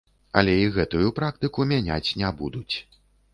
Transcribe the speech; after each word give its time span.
Але 0.39 0.53
і 0.61 0.69
гэтую 0.77 1.09
практыку 1.19 1.67
мяняць 1.73 2.09
не 2.23 2.33
будуць. 2.41 2.75